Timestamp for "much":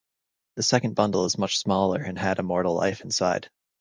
1.37-1.59